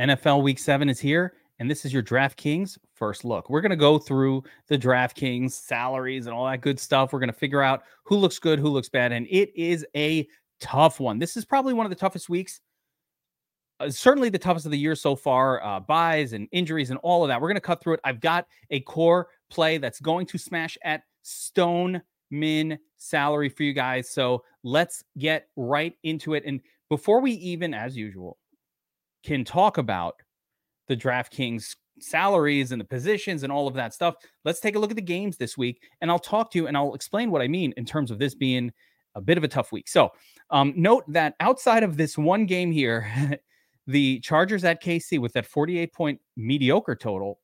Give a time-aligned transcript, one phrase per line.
[0.00, 3.50] NFL Week Seven is here, and this is your DraftKings first look.
[3.50, 7.12] We're going to go through the DraftKings salaries and all that good stuff.
[7.12, 10.28] We're going to figure out who looks good, who looks bad, and it is a
[10.60, 11.18] tough one.
[11.18, 12.60] This is probably one of the toughest weeks.
[13.80, 15.64] Uh, certainly the toughest of the year so far.
[15.64, 17.40] Uh, byes and injuries and all of that.
[17.40, 18.00] We're going to cut through it.
[18.04, 23.72] I've got a core play that's going to smash at Stone Min salary for you
[23.72, 24.10] guys.
[24.10, 26.44] So let's get right into it.
[26.46, 28.38] And before we even, as usual,
[29.28, 30.14] can talk about
[30.88, 34.14] the DraftKings salaries and the positions and all of that stuff,
[34.46, 35.82] let's take a look at the games this week.
[36.00, 38.34] And I'll talk to you and I'll explain what I mean in terms of this
[38.34, 38.72] being
[39.14, 39.86] a bit of a tough week.
[39.86, 40.08] So
[40.48, 43.38] um, note that outside of this one game here,
[43.86, 47.38] the Chargers at KC with that 48 point mediocre total,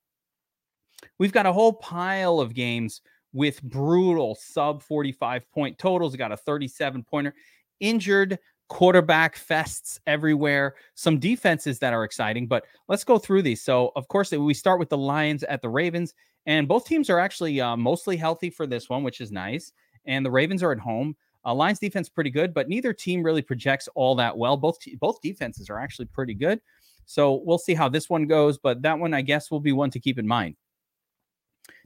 [1.19, 3.03] we've got a whole pile of games
[3.35, 6.13] with brutal sub 45 point totals.
[6.13, 7.35] We got a 37 pointer,
[7.81, 13.63] injured quarterback fests everywhere, some defenses that are exciting, but let's go through these.
[13.63, 16.15] So, of course, we start with the Lions at the Ravens,
[16.47, 19.73] and both teams are actually uh, mostly healthy for this one, which is nice.
[20.07, 21.17] And the Ravens are at home.
[21.47, 24.57] Uh, Lions defense pretty good, but neither team really projects all that well.
[24.57, 26.61] Both both defenses are actually pretty good.
[27.07, 29.91] So we'll see how this one goes, but that one I guess will be one
[29.91, 30.57] to keep in mind.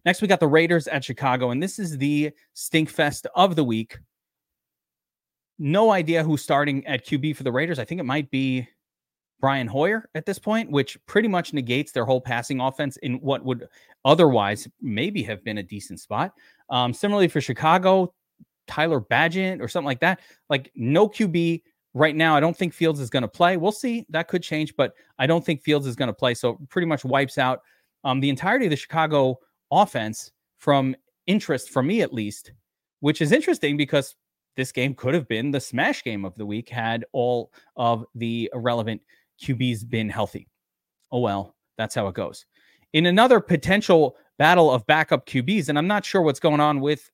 [0.04, 3.64] Next, we got the Raiders at Chicago, and this is the stink fest of the
[3.64, 3.98] week.
[5.58, 7.78] No idea who's starting at QB for the Raiders.
[7.78, 8.68] I think it might be
[9.40, 13.44] Brian Hoyer at this point, which pretty much negates their whole passing offense in what
[13.44, 13.68] would
[14.04, 16.32] otherwise maybe have been a decent spot.
[16.70, 18.14] Um, similarly for Chicago,
[18.66, 20.20] Tyler Bagent or something like that.
[20.48, 21.62] Like no QB
[21.94, 22.36] right now.
[22.36, 23.56] I don't think Fields is going to play.
[23.56, 24.06] We'll see.
[24.10, 26.34] That could change, but I don't think Fields is going to play.
[26.34, 27.62] So pretty much wipes out
[28.04, 29.38] um, the entirety of the Chicago
[29.70, 30.94] offense from
[31.26, 32.52] interest, for me at least,
[33.00, 34.14] which is interesting because
[34.58, 38.50] this game could have been the smash game of the week had all of the
[38.52, 39.00] irrelevant
[39.40, 40.48] QBs been healthy.
[41.12, 42.44] Oh well, that's how it goes.
[42.92, 47.08] In another potential battle of backup QBs, and I'm not sure what's going on with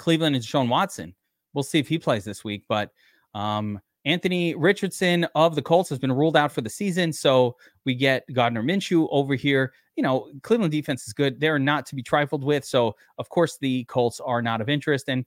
[0.00, 1.14] Cleveland and Sean Watson.
[1.54, 2.64] We'll see if he plays this week.
[2.68, 2.90] But
[3.32, 7.12] um, Anthony Richardson of the Colts has been ruled out for the season.
[7.12, 7.54] So
[7.84, 9.72] we get Gardner Minshew over here.
[9.94, 11.38] You know, Cleveland defense is good.
[11.38, 12.64] They're not to be trifled with.
[12.64, 15.08] So, of course, the Colts are not of interest.
[15.08, 15.24] And,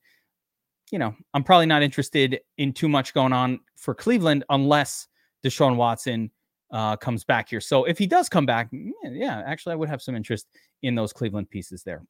[0.91, 5.07] you know, I'm probably not interested in too much going on for Cleveland unless
[5.44, 6.29] Deshaun Watson
[6.72, 7.62] uh, comes back here.
[7.62, 8.69] So if he does come back,
[9.03, 10.47] yeah, actually, I would have some interest
[10.84, 12.03] in those Cleveland pieces there.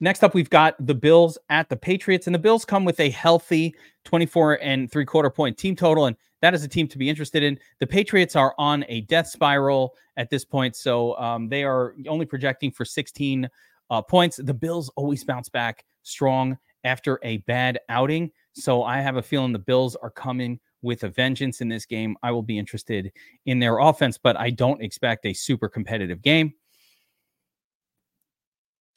[0.00, 3.10] Next up, we've got the Bills at the Patriots, and the Bills come with a
[3.10, 3.74] healthy
[4.04, 7.42] 24 and three quarter point team total, and that is a team to be interested
[7.42, 7.58] in.
[7.80, 12.26] The Patriots are on a death spiral at this point, so um, they are only
[12.26, 13.48] projecting for 16
[13.90, 14.36] uh, points.
[14.36, 19.52] The Bills always bounce back strong after a bad outing, so I have a feeling
[19.52, 22.16] the Bills are coming with a vengeance in this game.
[22.22, 23.12] I will be interested
[23.46, 26.52] in their offense, but I don't expect a super competitive game.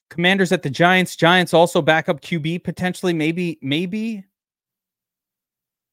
[0.09, 1.15] Commanders at the Giants.
[1.15, 3.13] Giants also backup QB potentially.
[3.13, 4.25] Maybe, maybe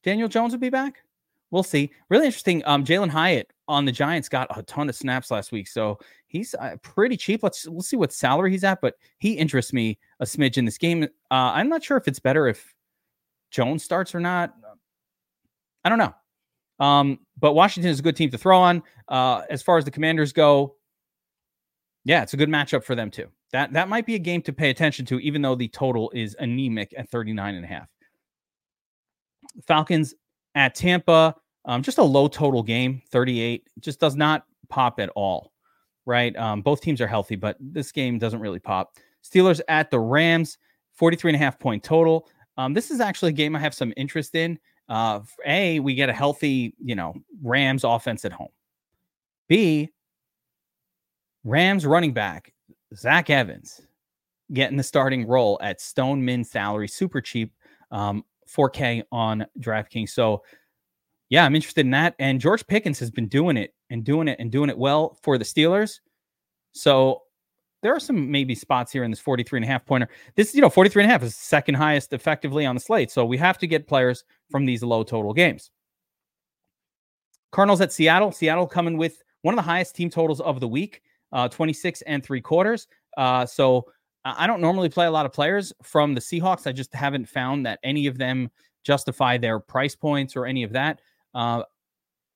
[0.02, 1.02] Daniel Jones will be back.
[1.50, 1.92] We'll see.
[2.10, 2.62] Really interesting.
[2.66, 6.54] Um, Jalin Hyatt on the Giants got a ton of snaps last week, so he's
[6.54, 7.42] uh, pretty cheap.
[7.42, 10.78] Let's we'll see what salary he's at, but he interests me a smidge in this
[10.78, 11.04] game.
[11.04, 12.74] Uh, I'm not sure if it's better if
[13.50, 14.54] Jones starts or not.
[15.84, 16.14] I don't know.
[16.80, 18.82] Um, but Washington is a good team to throw on.
[19.08, 20.76] Uh, as far as the Commanders go,
[22.04, 23.26] yeah, it's a good matchup for them too.
[23.52, 26.36] That that might be a game to pay attention to, even though the total is
[26.38, 27.88] anemic at 39 and a half.
[29.66, 30.14] Falcons
[30.54, 31.34] at Tampa,
[31.68, 33.68] um, just a low total game, 38.
[33.78, 35.52] Just does not pop at all,
[36.06, 36.36] right?
[36.36, 38.96] Um, both teams are healthy, but this game doesn't really pop.
[39.22, 40.58] Steelers at the Rams,
[40.94, 42.28] 43 and a half point total.
[42.56, 44.58] Um, this is actually a game I have some interest in.
[44.88, 48.48] Uh, a, we get a healthy, you know, Rams offense at home.
[49.48, 49.90] B,
[51.44, 52.52] Rams running back
[52.96, 53.82] Zach Evans
[54.52, 57.52] getting the starting role at Stone Min salary, super cheap,
[57.90, 60.10] um, 4K on DraftKings.
[60.10, 60.42] So,
[61.30, 62.14] yeah, I'm interested in that.
[62.18, 65.38] And George Pickens has been doing it and doing it and doing it well for
[65.38, 66.00] the Steelers.
[66.72, 67.22] So,
[67.80, 70.08] there are some maybe spots here in this 43 and a half pointer.
[70.34, 73.10] This, you know, 43 and a half is second highest effectively on the slate.
[73.10, 75.70] So, we have to get players from these low total games.
[77.52, 78.32] Cardinals at Seattle.
[78.32, 81.02] Seattle coming with one of the highest team totals of the week
[81.32, 82.86] uh, 26 and three quarters.
[83.16, 83.86] Uh, so
[84.24, 86.66] I don't normally play a lot of players from the Seahawks.
[86.66, 88.50] I just haven't found that any of them
[88.84, 91.00] justify their price points or any of that.
[91.34, 91.62] Uh,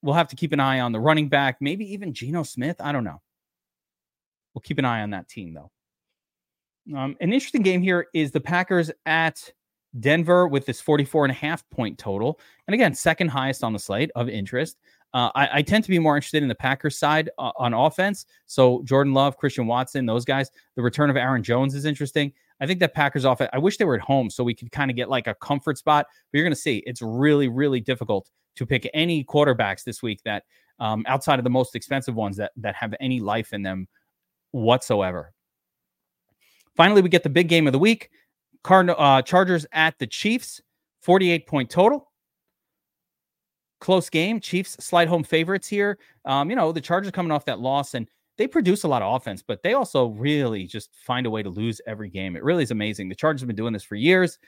[0.03, 2.77] we'll have to keep an eye on the running back, maybe even Geno Smith.
[2.81, 3.21] I don't know.
[4.55, 5.71] We'll keep an eye on that team, though.
[6.97, 9.51] Um, an interesting game here is the Packers at
[10.01, 12.41] Denver with this 44 and a half point total.
[12.67, 14.79] And again, second highest on the slate of interest.
[15.15, 18.25] Uh, I, I, tend to be more interested in the Packers side uh, on offense.
[18.47, 20.51] So Jordan Love, Christian Watson, those guys.
[20.75, 22.33] The return of Aaron Jones is interesting.
[22.63, 23.51] I think that Packers offense.
[23.53, 25.79] I wish they were at home so we could kind of get like a comfort
[25.79, 26.07] spot.
[26.31, 30.21] But you're going to see it's really, really difficult to pick any quarterbacks this week
[30.25, 30.45] that
[30.79, 33.89] um, outside of the most expensive ones that that have any life in them
[34.53, 35.33] whatsoever.
[36.77, 38.11] Finally, we get the big game of the week:
[38.63, 40.61] Cardinal uh, Chargers at the Chiefs.
[41.03, 42.13] 48 point total.
[43.81, 44.39] Close game.
[44.39, 45.99] Chiefs slight home favorites here.
[46.25, 48.07] Um, you know, the Chargers coming off that loss and
[48.39, 51.51] they produce a lot of offense, but they also really just find a way to
[51.51, 52.37] lose every game.
[52.37, 53.09] It really is amazing.
[53.09, 54.39] The Chargers have been doing this for years.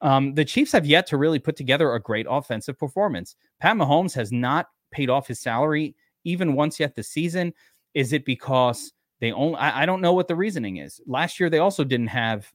[0.00, 3.36] Um, the Chiefs have yet to really put together a great offensive performance.
[3.60, 5.94] Pat Mahomes has not paid off his salary
[6.24, 7.52] even once yet this season.
[7.94, 11.00] Is it because they only, I, I don't know what the reasoning is.
[11.06, 12.50] Last year, they also didn't have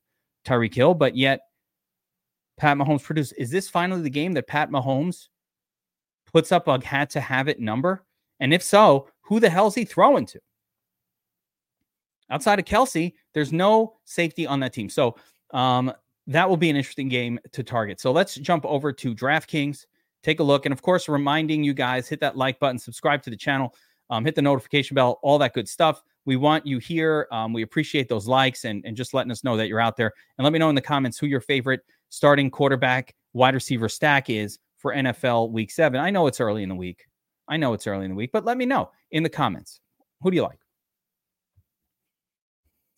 [0.46, 1.42] Tyreek Hill, but yet
[2.58, 3.34] Pat Mahomes produced.
[3.38, 5.28] Is this finally the game that Pat Mahomes
[6.32, 8.06] puts up a had to have it number?
[8.40, 10.40] And if so, who the hell is he throwing to?
[12.30, 14.90] Outside of Kelce, there's no safety on that team.
[14.90, 15.16] So
[15.54, 15.92] um,
[16.28, 18.00] that will be an interesting game to target.
[18.00, 19.86] So let's jump over to DraftKings,
[20.24, 20.66] take a look.
[20.66, 23.74] And of course, reminding you guys hit that like button, subscribe to the channel,
[24.10, 26.02] um, hit the notification bell, all that good stuff.
[26.26, 27.28] We want you here.
[27.32, 30.14] Um, we appreciate those likes and, and just letting us know that you're out there.
[30.38, 34.30] And let me know in the comments who your favorite starting quarterback, wide receiver stack
[34.30, 36.00] is for NFL week seven.
[36.00, 37.06] I know it's early in the week.
[37.48, 39.82] I know it's early in the week, but let me know in the comments.
[40.22, 40.63] Who do you like?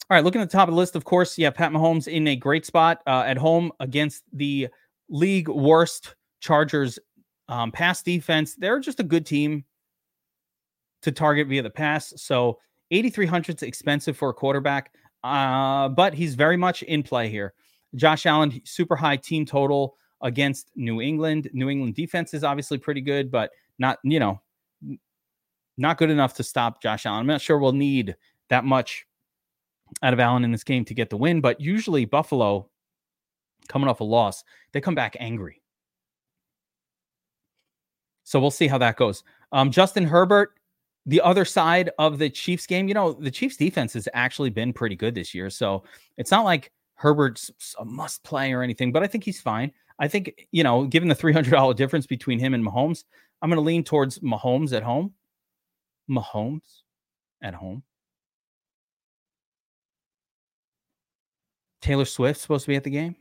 [0.07, 2.27] All right, looking at the top of the list, of course, yeah, Pat Mahomes in
[2.27, 4.67] a great spot uh, at home against the
[5.09, 6.99] league worst Chargers
[7.47, 8.55] um, pass defense.
[8.55, 9.65] They're just a good team
[11.01, 12.13] to target via the pass.
[12.17, 12.59] So
[12.91, 14.93] 8,300 is expensive for a quarterback,
[15.23, 17.55] uh, but he's very much in play here.
[17.95, 21.49] Josh Allen, super high team total against New England.
[21.51, 23.49] New England defense is obviously pretty good, but
[23.79, 24.39] not, you know,
[25.77, 27.21] not good enough to stop Josh Allen.
[27.21, 28.15] I'm not sure we'll need
[28.49, 29.07] that much
[30.01, 32.69] out of Allen in this game to get the win, but usually Buffalo,
[33.67, 35.61] coming off a loss, they come back angry.
[38.23, 39.23] So we'll see how that goes.
[39.51, 40.53] Um, Justin Herbert,
[41.05, 44.73] the other side of the Chiefs game, you know, the Chiefs defense has actually been
[44.73, 45.49] pretty good this year.
[45.49, 45.83] So
[46.17, 49.71] it's not like Herbert's a must play or anything, but I think he's fine.
[49.99, 53.03] I think, you know, given the $300 difference between him and Mahomes,
[53.41, 55.13] I'm going to lean towards Mahomes at home.
[56.09, 56.81] Mahomes
[57.41, 57.83] at home.
[61.85, 63.15] Taylor Swift supposed to be at the game.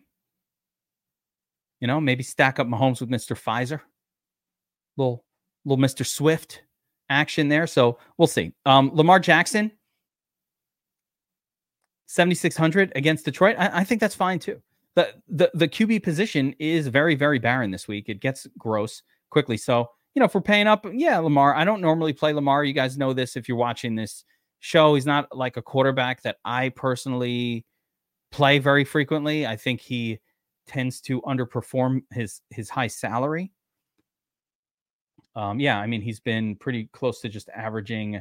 [1.80, 3.36] You know, maybe stack up Mahomes with Mr.
[3.36, 3.80] Pfizer.
[4.96, 5.22] Little
[5.66, 6.06] little Mr.
[6.06, 6.62] Swift
[7.10, 7.66] action there.
[7.66, 8.52] So we'll see.
[8.64, 9.70] Um, Lamar Jackson,
[12.06, 13.56] 7,600 against Detroit.
[13.58, 14.60] I, I, think that's fine too.
[14.94, 18.08] The, the, the QB position is very, very barren this week.
[18.08, 19.56] It gets gross quickly.
[19.56, 22.64] So, you know, if we're paying up, yeah, Lamar, I don't normally play Lamar.
[22.64, 24.24] You guys know this if you're watching this
[24.60, 24.94] show.
[24.94, 27.66] He's not like a quarterback that I personally
[28.34, 29.46] play very frequently.
[29.46, 30.18] I think he
[30.66, 33.52] tends to underperform his his high salary.
[35.36, 38.20] Um, yeah, I mean he's been pretty close to just averaging.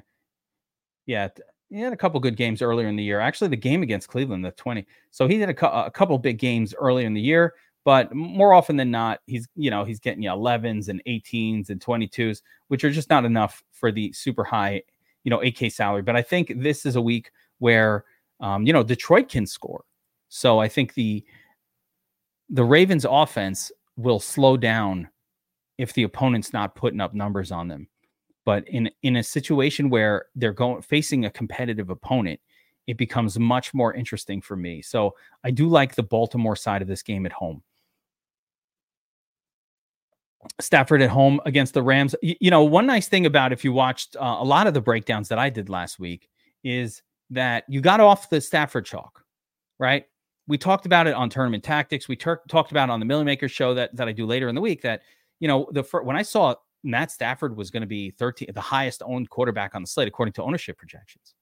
[1.07, 1.29] Yeah,
[1.69, 3.19] he had a couple good games earlier in the year.
[3.19, 4.85] Actually, the game against Cleveland, the 20.
[5.09, 8.77] So he did a, a couple big games earlier in the year, but more often
[8.77, 12.91] than not, he's you know he's getting you 11s and 18s and 22s, which are
[12.91, 14.83] just not enough for the super high
[15.23, 16.03] you know 8K salary.
[16.03, 18.05] But I think this is a week where
[18.41, 19.83] um, you know Detroit can score.
[20.35, 21.23] So I think the
[22.49, 25.07] the Ravens offense will slow down
[25.77, 27.87] if the opponent's not putting up numbers on them.
[28.43, 32.39] But in in a situation where they're going facing a competitive opponent,
[32.87, 34.81] it becomes much more interesting for me.
[34.81, 35.13] So
[35.43, 37.61] I do like the Baltimore side of this game at home.
[40.59, 42.15] Stafford at home against the Rams.
[42.23, 44.81] You, you know, one nice thing about if you watched uh, a lot of the
[44.81, 46.27] breakdowns that I did last week
[46.63, 49.23] is that you got off the Stafford chalk,
[49.77, 50.05] right?
[50.47, 52.07] We talked about it on tournament tactics.
[52.07, 54.49] We ter- talked about it on the Milly Maker show that that I do later
[54.49, 55.01] in the week that
[55.39, 58.61] you know the fir- when I saw Matt Stafford was going to be 13, the
[58.61, 61.33] highest owned quarterback on the slate according to ownership projections.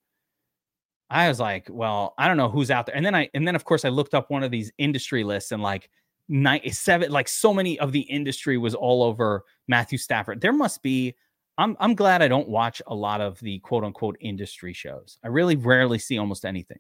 [1.10, 2.96] I was like, well, I don't know who's out there.
[2.96, 5.52] And then I, and then of course I looked up one of these industry lists
[5.52, 5.90] and like
[6.30, 10.42] nine, seven, like so many of the industry was all over Matthew Stafford.
[10.42, 11.16] There must be.
[11.58, 15.18] I'm I'm glad I don't watch a lot of the quote unquote industry shows.
[15.24, 16.80] I really rarely see almost anything.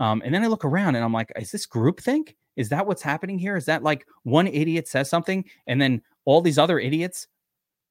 [0.00, 2.34] Um, and then I look around and I'm like, is this groupthink?
[2.56, 3.56] Is that what's happening here?
[3.56, 7.28] Is that like one idiot says something and then all these other idiots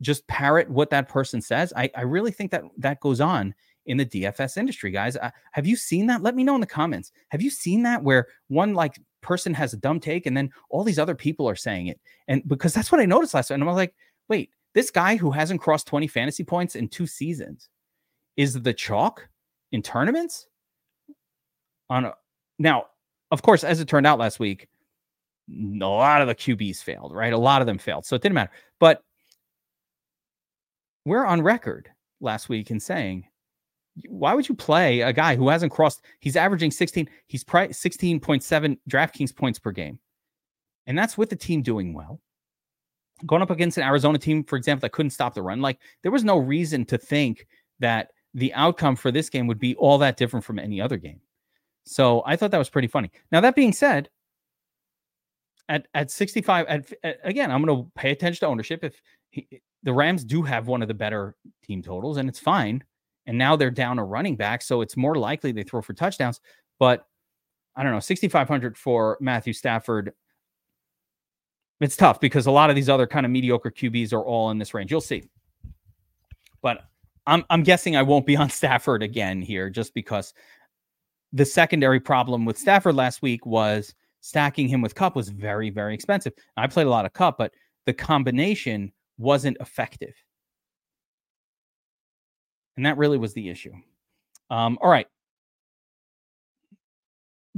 [0.01, 1.71] just parrot what that person says.
[1.75, 3.53] I, I really think that that goes on
[3.85, 5.17] in the DFS industry, guys.
[5.17, 6.21] Uh, have you seen that?
[6.21, 7.11] Let me know in the comments.
[7.29, 10.83] Have you seen that where one like person has a dumb take and then all
[10.83, 11.99] these other people are saying it?
[12.27, 13.61] And because that's what I noticed last time.
[13.61, 13.95] And I'm like,
[14.29, 17.69] wait, This guy who hasn't crossed 20 fantasy points in two seasons
[18.37, 19.27] is the chalk
[19.71, 20.47] in tournaments.
[21.89, 22.13] On a,
[22.57, 22.85] now,
[23.31, 24.67] of course, as it turned out last week,
[25.49, 27.33] a lot of the QBs failed, right?
[27.33, 28.05] A lot of them failed.
[28.05, 28.51] So it didn't matter.
[28.79, 29.03] But
[31.05, 31.89] we're on record
[32.21, 33.25] last week in saying,
[34.07, 36.01] why would you play a guy who hasn't crossed?
[36.19, 39.99] He's averaging 16, he's pri- 16.7 DraftKings points per game.
[40.85, 42.19] And that's with the team doing well.
[43.25, 45.61] Going up against an Arizona team, for example, that couldn't stop the run.
[45.61, 47.47] Like there was no reason to think
[47.79, 51.19] that the outcome for this game would be all that different from any other game.
[51.85, 53.11] So I thought that was pretty funny.
[53.31, 54.09] Now, that being said,
[55.67, 58.83] at at 65 at, at, again i'm going to pay attention to ownership.
[58.83, 59.47] If he,
[59.83, 62.83] the rams do have one of the better team totals and it's fine
[63.27, 66.41] and now they're down a running back so it's more likely they throw for touchdowns
[66.79, 67.05] but
[67.75, 70.11] i don't know 6500 for matthew stafford
[71.79, 74.57] it's tough because a lot of these other kind of mediocre qbs are all in
[74.57, 74.91] this range.
[74.91, 75.29] You'll see.
[76.61, 76.83] But
[77.27, 80.33] i'm i'm guessing i won't be on stafford again here just because
[81.33, 85.93] the secondary problem with stafford last week was stacking him with Kupp was very, very
[85.93, 86.33] expensive.
[86.57, 87.53] I played a lot of Kupp, but
[87.85, 90.13] the combination wasn't effective.
[92.77, 93.73] And that really was the issue.
[94.49, 95.07] Um, all right.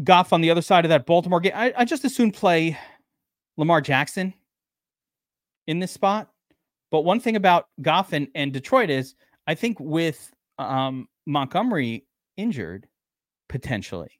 [0.03, 1.53] Goff on the other side of that Baltimore game.
[1.55, 2.77] I, I just assume play
[3.57, 4.33] Lamar Jackson
[5.67, 6.29] in this spot.
[6.89, 9.15] But one thing about Goff and, and Detroit is
[9.47, 12.05] I think with um, Montgomery
[12.37, 12.87] injured
[13.51, 14.19] potentially,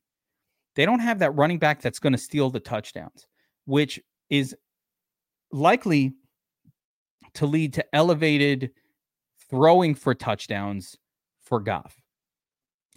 [0.75, 3.27] they don't have that running back that's going to steal the touchdowns,
[3.65, 4.53] which is
[5.53, 6.13] likely
[7.35, 8.71] to lead to elevated
[9.50, 10.97] throwing for touchdowns
[11.41, 11.95] for Goff.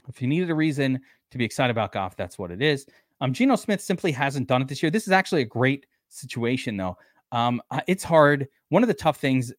[0.08, 1.00] If you needed a reason
[1.30, 2.84] to be excited about Goff, that's what it is.
[3.20, 4.90] Um, Geno Smith simply hasn't done it this year.
[4.90, 6.98] This is actually a great situation, though.
[7.30, 8.48] Um, it's hard.
[8.70, 9.52] One of the tough things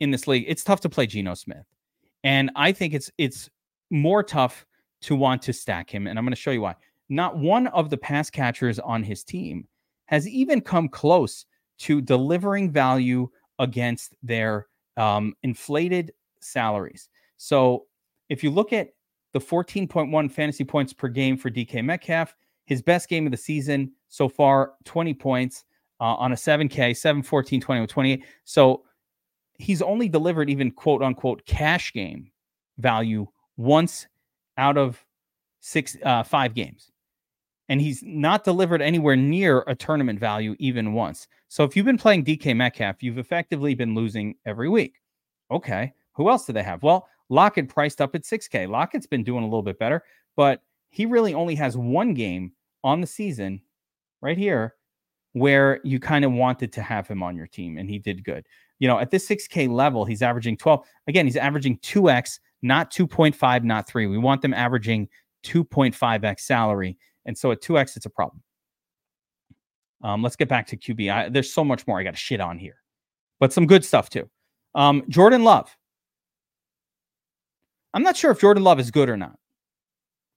[0.00, 1.66] in this league, it's tough to play Geno Smith,
[2.24, 3.48] and I think it's it's
[3.90, 4.66] more tough
[5.02, 6.06] to want to stack him.
[6.06, 6.74] And I'm going to show you why
[7.08, 9.66] not one of the pass catchers on his team
[10.06, 11.44] has even come close
[11.78, 13.28] to delivering value
[13.58, 14.66] against their
[14.96, 17.08] um, inflated salaries.
[17.36, 17.86] So
[18.28, 18.90] if you look at
[19.32, 23.92] the 14.1 fantasy points per game for DK Metcalf, his best game of the season
[24.08, 25.64] so far, 20 points
[26.00, 28.24] uh, on a 7K, 7, 14, 20, 28.
[28.44, 28.84] So
[29.54, 32.30] he's only delivered even quote unquote cash game
[32.78, 33.26] value
[33.56, 34.06] once
[34.60, 35.04] out of
[35.60, 36.92] six, uh, five games
[37.70, 41.28] and he's not delivered anywhere near a tournament value even once.
[41.46, 44.96] So if you've been playing DK Metcalf, you've effectively been losing every week.
[45.52, 46.82] Okay, who else do they have?
[46.82, 48.68] Well, Lockett priced up at 6K.
[48.68, 50.02] Lockett's been doing a little bit better,
[50.36, 52.52] but he really only has one game
[52.82, 53.60] on the season
[54.20, 54.74] right here
[55.34, 58.44] where you kind of wanted to have him on your team and he did good.
[58.80, 60.84] You know, at this 6K level, he's averaging 12.
[61.06, 64.06] Again, he's averaging 2X, not 2.5, not 3.
[64.06, 65.08] We want them averaging
[65.44, 68.42] 2.5X salary and so at 2x, it's a problem.
[70.02, 71.12] Um, let's get back to QB.
[71.12, 72.76] I, there's so much more I got to shit on here,
[73.38, 74.28] but some good stuff too.
[74.74, 75.76] Um, Jordan Love.
[77.92, 79.36] I'm not sure if Jordan Love is good or not,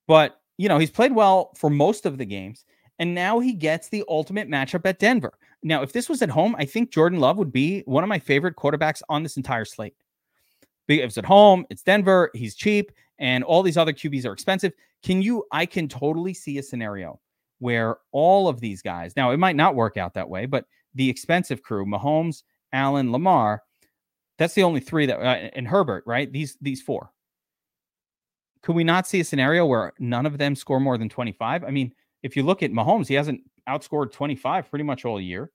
[0.08, 2.66] but you know he's played well for most of the games,
[3.00, 5.34] and now he gets the ultimate matchup at Denver.
[5.62, 8.20] Now, if this was at home, I think Jordan Love would be one of my
[8.20, 9.96] favorite quarterbacks on this entire slate.
[10.88, 14.74] If it's at home, it's Denver, he's cheap, and all these other QBs are expensive.
[15.02, 15.46] Can you?
[15.52, 17.20] I can totally see a scenario
[17.60, 21.10] where all of these guys, now it might not work out that way, but the
[21.10, 23.64] expensive crew, Mahomes, Allen, Lamar,
[24.38, 26.32] that's the only three that, uh, and Herbert, right?
[26.32, 27.12] These these four.
[28.62, 31.64] Could we not see a scenario where none of them score more than 25?
[31.64, 35.52] I mean, if you look at Mahomes, he hasn't outscored 25 pretty much all year.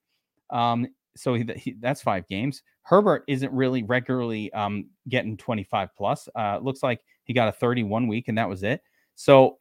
[0.50, 0.86] Um,
[1.18, 2.62] so he, he, that's five games.
[2.82, 6.28] Herbert isn't really regularly um, getting 25 plus.
[6.34, 8.82] Uh, looks like he got a 31 week and that was it.
[9.14, 9.58] So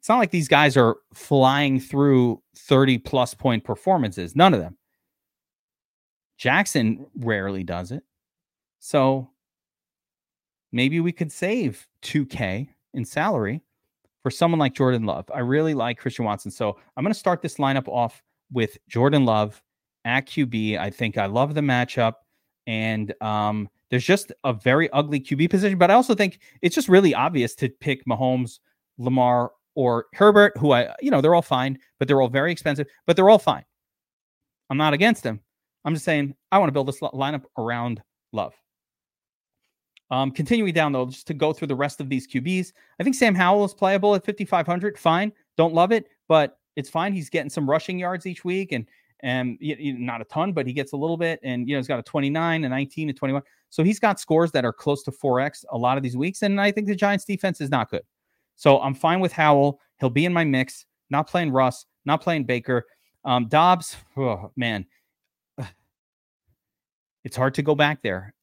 [0.00, 4.34] it's not like these guys are flying through 30 plus point performances.
[4.34, 4.76] None of them.
[6.36, 8.02] Jackson rarely does it.
[8.80, 9.30] So
[10.72, 13.62] maybe we could save 2K in salary
[14.22, 15.30] for someone like Jordan Love.
[15.32, 16.50] I really like Christian Watson.
[16.50, 19.62] So I'm going to start this lineup off with Jordan Love
[20.04, 20.78] at QB.
[20.78, 22.14] I think I love the matchup.
[22.66, 26.88] And um, there's just a very ugly QB position, but I also think it's just
[26.88, 28.60] really obvious to pick Mahomes
[28.98, 32.86] Lamar, or Herbert, who I, you know, they're all fine, but they're all very expensive,
[33.06, 33.64] but they're all fine.
[34.70, 35.40] I'm not against them.
[35.84, 38.54] I'm just saying I want to build this lineup around Love.
[40.10, 43.16] Um, continuing down though, just to go through the rest of these QBs, I think
[43.16, 44.98] Sam Howell is playable at 5,500.
[44.98, 47.12] Fine, don't love it, but it's fine.
[47.12, 48.86] He's getting some rushing yards each week, and
[49.22, 51.40] and not a ton, but he gets a little bit.
[51.42, 53.42] And you know, he's got a 29, a 19, a 21.
[53.70, 56.42] So he's got scores that are close to 4x a lot of these weeks.
[56.42, 58.02] And I think the Giants defense is not good.
[58.56, 59.80] So I'm fine with Howell.
[60.00, 62.86] He'll be in my mix, not playing Russ, not playing Baker.
[63.24, 64.84] Um, Dobbs, oh, man,
[67.24, 68.34] it's hard to go back there.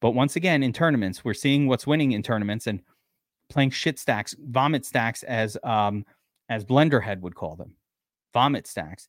[0.00, 2.80] But once again, in tournaments, we're seeing what's winning in tournaments and
[3.48, 6.04] playing shit stacks, vomit stacks, as um,
[6.48, 7.76] as Blenderhead would call them,
[8.34, 9.08] vomit stacks.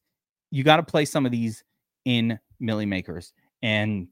[0.54, 1.64] You got to play some of these
[2.06, 3.34] in Milly Makers.
[3.64, 4.08] And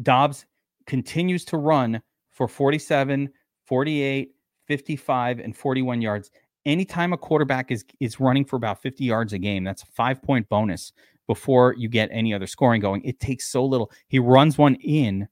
[0.00, 0.46] Dobbs
[0.86, 2.00] continues to run
[2.30, 3.28] for 47,
[3.66, 4.30] 48,
[4.68, 6.30] 55, and 41 yards.
[6.66, 10.22] Anytime a quarterback is is running for about 50 yards a game, that's a five
[10.22, 10.92] point bonus
[11.26, 13.02] before you get any other scoring going.
[13.04, 13.90] It takes so little.
[14.06, 15.26] He runs one in.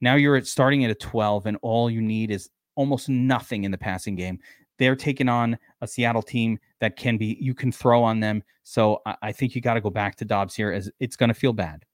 [0.00, 3.72] Now you're at starting at a 12, and all you need is almost nothing in
[3.72, 4.38] the passing game.
[4.80, 8.42] They're taking on a Seattle team that can be you can throw on them.
[8.62, 11.28] So I, I think you got to go back to Dobbs here as it's going
[11.28, 11.84] to feel bad.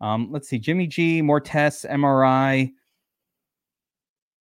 [0.00, 2.70] Um, let's see, Jimmy G, more tests, MRI,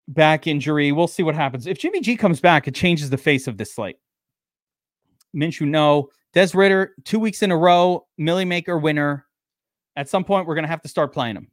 [0.08, 0.92] back injury.
[0.92, 1.66] We'll see what happens.
[1.66, 3.98] If Jimmy G comes back, it changes the face of this slate.
[5.36, 6.10] Minshew, no.
[6.34, 9.26] Des Ridder, two weeks in a row, Milly Maker winner.
[9.96, 11.48] At some point, we're going to have to start playing him.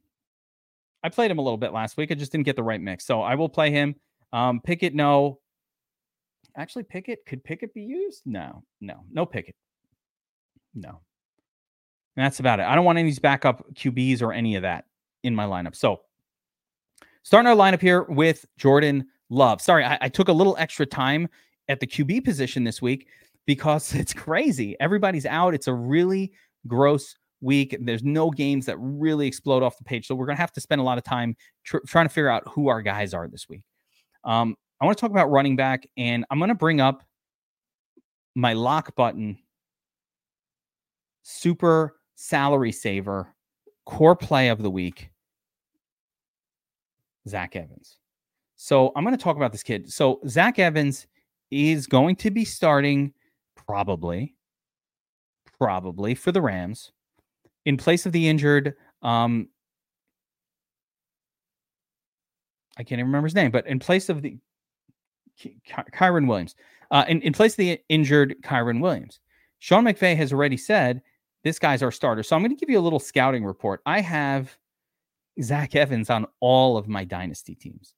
[1.03, 2.11] I played him a little bit last week.
[2.11, 3.05] I just didn't get the right mix.
[3.05, 3.95] So I will play him.
[4.31, 5.39] Um, Pickett, no.
[6.59, 8.21] Actually, Pickett, could Pickett be used?
[8.25, 9.55] No, no, no Pickett.
[10.75, 10.99] No.
[12.17, 12.63] And that's about it.
[12.63, 14.83] I don't want any of these backup QBs or any of that
[15.23, 15.73] in my lineup.
[15.73, 16.01] So
[17.23, 19.61] starting our lineup here with Jordan Love.
[19.61, 21.29] Sorry, I, I took a little extra time
[21.69, 23.07] at the QB position this week
[23.45, 24.75] because it's crazy.
[24.81, 25.53] Everybody's out.
[25.53, 26.33] It's a really
[26.67, 27.77] gross week.
[27.79, 30.07] There's no games that really explode off the page.
[30.07, 32.27] So we're going to have to spend a lot of time tr- trying to figure
[32.27, 33.61] out who our guys are this week.
[34.25, 37.03] Um, I want to talk about running back, and I'm going to bring up
[38.35, 39.37] my lock button
[41.23, 43.33] super salary saver
[43.85, 45.09] core play of the week
[47.27, 47.97] Zach Evans.
[48.55, 49.91] So I'm going to talk about this kid.
[49.91, 51.07] So Zach Evans
[51.51, 53.13] is going to be starting
[53.55, 54.35] probably,
[55.57, 56.91] probably for the Rams
[57.65, 58.75] in place of the injured.
[59.01, 59.49] Um,
[62.77, 64.37] I can't even remember his name, but in place of the
[65.93, 66.55] Kyren Williams,
[66.91, 69.19] uh, in, in place of the injured Kyren Williams,
[69.59, 71.01] Sean McVay has already said
[71.43, 72.23] this guy's our starter.
[72.23, 73.81] So I'm going to give you a little scouting report.
[73.85, 74.57] I have
[75.41, 77.93] Zach Evans on all of my dynasty teams,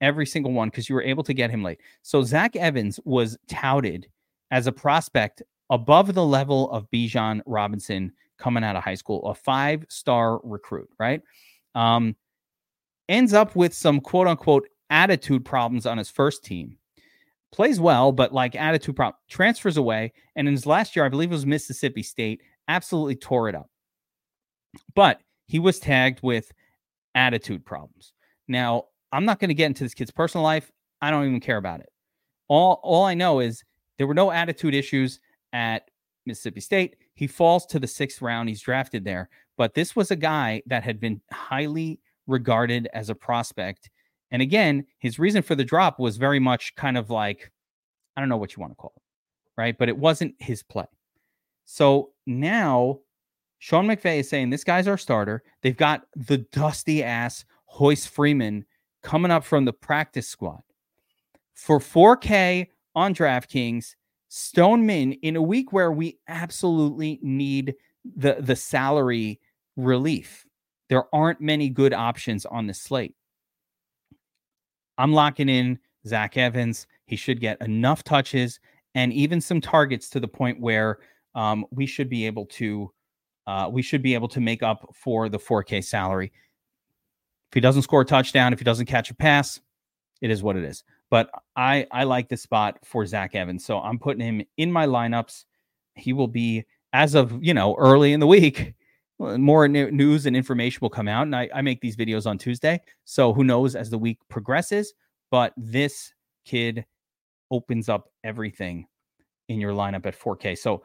[0.00, 1.80] every single one, because you were able to get him late.
[2.02, 4.08] So Zach Evans was touted
[4.50, 9.34] as a prospect above the level of Bijan Robinson coming out of high school, a
[9.34, 11.20] five star recruit, right?
[11.74, 12.16] Um,
[13.08, 16.76] ends up with some quote unquote attitude problems on his first team.
[17.52, 20.12] Plays well, but like attitude problem, transfers away.
[20.36, 23.68] And in his last year, I believe it was Mississippi State, absolutely tore it up.
[24.94, 26.52] But he was tagged with
[27.14, 28.12] attitude problems.
[28.46, 30.70] Now, I'm not going to get into this kid's personal life.
[31.02, 31.88] I don't even care about it.
[32.48, 33.64] All all I know is
[33.98, 35.20] there were no attitude issues
[35.52, 35.90] at
[36.26, 36.96] Mississippi State.
[37.14, 38.48] He falls to the sixth round.
[38.48, 39.28] He's drafted there.
[39.56, 43.90] But this was a guy that had been highly regarded as a prospect.
[44.30, 47.50] And again, his reason for the drop was very much kind of like,
[48.16, 49.02] I don't know what you want to call it,
[49.56, 49.76] right?
[49.76, 50.86] But it wasn't his play.
[51.64, 53.00] So now
[53.58, 55.42] Sean McVay is saying this guy's our starter.
[55.62, 57.44] They've got the dusty ass
[57.78, 58.64] Royce Freeman
[59.02, 60.62] coming up from the practice squad.
[61.54, 63.94] For 4K on DraftKings,
[64.28, 67.74] Stoneman in a week where we absolutely need
[68.16, 69.40] the the salary
[69.76, 70.46] relief.
[70.88, 73.14] There aren't many good options on the slate.
[75.00, 76.86] I'm locking in Zach Evans.
[77.06, 78.60] He should get enough touches
[78.94, 80.98] and even some targets to the point where
[81.34, 82.92] um, we should be able to
[83.46, 86.26] uh, we should be able to make up for the 4K salary.
[87.50, 89.58] If he doesn't score a touchdown, if he doesn't catch a pass,
[90.20, 90.84] it is what it is.
[91.08, 94.86] But I I like the spot for Zach Evans, so I'm putting him in my
[94.86, 95.46] lineups.
[95.94, 98.74] He will be as of you know early in the week.
[99.20, 102.80] More news and information will come out, and I, I make these videos on Tuesday.
[103.04, 104.94] So who knows as the week progresses?
[105.30, 106.14] But this
[106.46, 106.86] kid
[107.50, 108.86] opens up everything
[109.50, 110.56] in your lineup at 4K.
[110.56, 110.82] So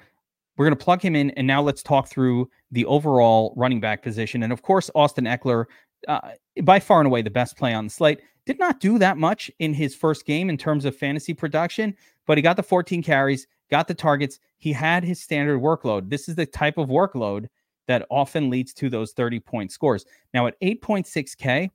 [0.57, 4.03] we're going to plug him in, and now let's talk through the overall running back
[4.03, 4.43] position.
[4.43, 5.65] And of course, Austin Ekeler,
[6.09, 6.31] uh,
[6.63, 8.21] by far and away the best play on the slate.
[8.45, 11.95] Did not do that much in his first game in terms of fantasy production,
[12.27, 14.39] but he got the 14 carries, got the targets.
[14.57, 16.09] He had his standard workload.
[16.09, 17.47] This is the type of workload
[17.87, 20.05] that often leads to those 30 point scores.
[20.33, 21.69] Now, at 8.6K,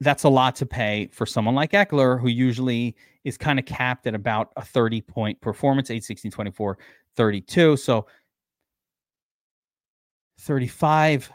[0.00, 4.06] that's a lot to pay for someone like Ekeler, who usually is kind of capped
[4.06, 6.78] at about a 30 point performance 8, 16, 24,
[7.16, 7.76] 32.
[7.76, 8.06] So
[10.40, 11.30] 35.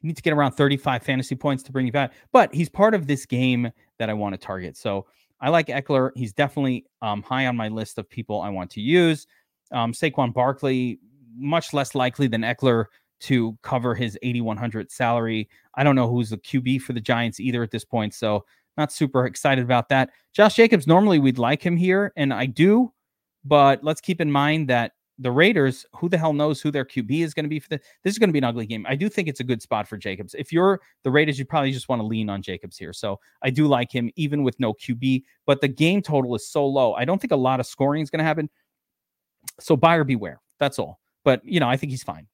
[0.00, 2.12] You need to get around 35 fantasy points to bring you back.
[2.32, 4.76] But he's part of this game that I want to target.
[4.76, 5.06] So
[5.40, 6.10] I like Ekeler.
[6.14, 9.26] He's definitely um, high on my list of people I want to use.
[9.74, 10.98] Um, Saquon Barkley,
[11.36, 12.86] much less likely than Ekeler
[13.20, 15.48] to cover his 8,100 salary.
[15.74, 18.14] I don't know who's the QB for the Giants either at this point.
[18.14, 18.44] So
[18.76, 20.10] not super excited about that.
[20.32, 22.92] Josh Jacobs, normally we'd like him here, and I do,
[23.44, 27.22] but let's keep in mind that the Raiders, who the hell knows who their QB
[27.22, 28.84] is going to be for the, this is going to be an ugly game.
[28.88, 30.34] I do think it's a good spot for Jacobs.
[30.34, 32.92] If you're the Raiders, you probably just want to lean on Jacobs here.
[32.92, 36.66] So I do like him even with no QB, but the game total is so
[36.66, 36.94] low.
[36.94, 38.50] I don't think a lot of scoring is going to happen.
[39.60, 40.40] So buyer beware.
[40.58, 41.00] That's all.
[41.24, 42.26] But you know, I think he's fine.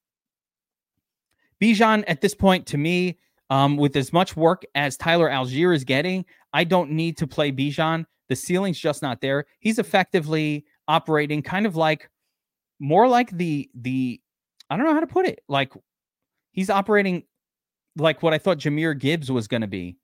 [1.61, 3.19] Bijan at this point to me,
[3.51, 7.53] um, with as much work as Tyler Allgeier is getting, I don't need to play
[7.53, 8.07] Bijan.
[8.29, 9.45] The ceiling's just not there.
[9.59, 12.09] He's effectively operating kind of like
[12.79, 14.21] more like the the
[14.71, 15.41] I don't know how to put it.
[15.49, 15.73] Like
[16.53, 17.25] he's operating
[17.97, 19.99] like what I thought Jahmyr Gibbs was going to be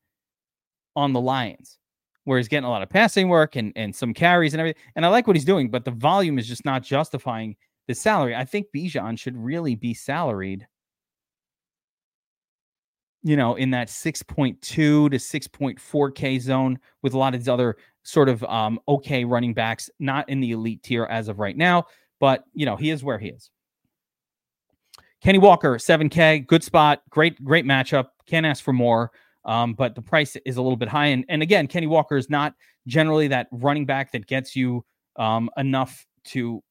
[0.94, 1.78] on the Lions,
[2.26, 4.82] where he's getting a lot of passing work and and some carries and everything.
[4.94, 7.56] And I like what he's doing, but the volume is just not justifying
[7.88, 8.36] the salary.
[8.36, 10.66] I think Bijan should really be salaried
[13.26, 18.28] you know, in that 6.2 to 6.4K zone with a lot of these other sort
[18.28, 21.86] of um, okay running backs, not in the elite tier as of right now,
[22.20, 23.50] but, you know, he is where he is.
[25.20, 28.10] Kenny Walker, 7K, good spot, great, great matchup.
[28.26, 29.10] Can't ask for more.
[29.46, 31.06] Um, but the price is a little bit high.
[31.06, 32.54] And, and again, Kenny Walker is not
[32.86, 34.84] generally that running back that gets you
[35.16, 36.62] um, enough to,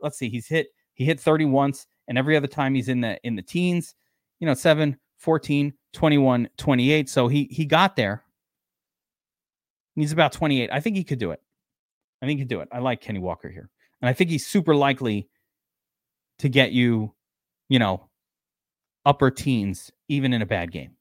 [0.00, 3.18] let's see, he's hit, he hit 30 once, and every other time he's in the
[3.24, 3.94] in the teens,
[4.38, 7.08] you know, 7, 14, 21, 28.
[7.08, 8.24] So he he got there.
[9.96, 10.70] He's about 28.
[10.72, 11.40] I think he could do it.
[12.22, 12.68] I think he could do it.
[12.72, 13.70] I like Kenny Walker here.
[14.00, 15.28] And I think he's super likely
[16.38, 17.14] to get you,
[17.68, 18.08] you know,
[19.04, 20.96] upper teens, even in a bad game.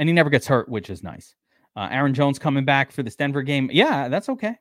[0.00, 1.34] And he never gets hurt, which is nice.
[1.76, 3.68] Uh, Aaron Jones coming back for this Denver game.
[3.70, 4.56] Yeah, that's okay.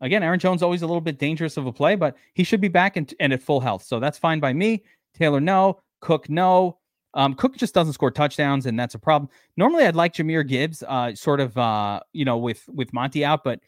[0.00, 2.68] Again, Aaron Jones always a little bit dangerous of a play, but he should be
[2.68, 3.82] back and, and at full health.
[3.82, 4.82] So that's fine by me.
[5.14, 5.80] Taylor, no.
[6.00, 6.78] Cook, no.
[7.12, 9.28] Um, Cook just doesn't score touchdowns, and that's a problem.
[9.58, 13.44] Normally, I'd like Jahmyr Gibbs, uh, sort of, uh, you know, with with Monty out,
[13.44, 13.60] but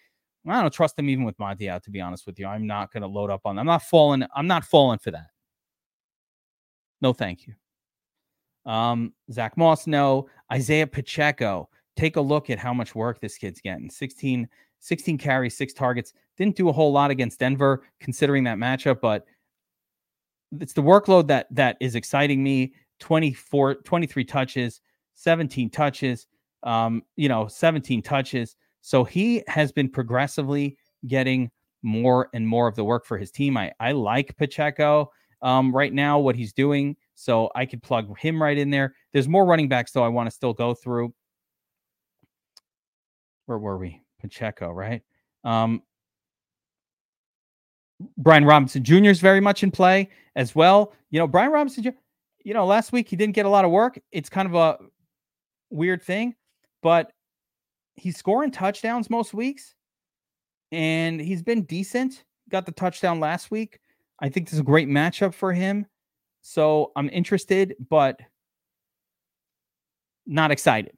[0.48, 1.83] I don't trust him even with Monty out.
[1.85, 3.59] To be honest with you, I'm not going to load up on.
[3.59, 4.25] I'm not falling.
[4.35, 5.27] I'm not falling for that.
[7.03, 7.55] No, thank you.
[8.66, 10.29] Um, Zach Moss, no.
[10.53, 11.68] Isaiah Pacheco.
[11.96, 13.90] Take a look at how much work this kid's getting.
[13.90, 14.48] 16,
[14.79, 16.12] 16 carries, six targets.
[16.37, 19.27] Didn't do a whole lot against Denver, considering that matchup, but
[20.61, 22.75] it's the workload that that is exciting me.
[23.01, 24.81] 24, 23 touches,
[25.14, 26.27] 17 touches,
[26.62, 28.57] um, you know, 17 touches.
[28.81, 31.51] So he has been progressively getting
[31.83, 33.57] more and more of the work for his team.
[33.57, 35.11] I, I like Pacheco
[35.42, 36.96] um, right now, what he's doing.
[37.14, 38.94] So I could plug him right in there.
[39.12, 41.12] There's more running backs, though, I want to still go through.
[43.46, 44.03] Where were we?
[44.20, 45.03] Pacheco, right?
[45.44, 45.83] Um,
[48.16, 49.07] Brian Robinson Jr.
[49.07, 50.92] is very much in play as well.
[51.11, 51.94] You know, Brian Robinson
[52.44, 54.01] you know, last week he didn't get a lot of work.
[54.11, 54.79] It's kind of a
[55.70, 56.35] weird thing,
[56.83, 57.12] but
[57.94, 59.75] he's scoring touchdowns most weeks
[60.70, 62.25] and he's been decent.
[62.48, 63.79] Got the touchdown last week.
[64.20, 65.87] I think this is a great matchup for him.
[66.42, 68.20] So I'm interested, but
[70.26, 70.92] not excited.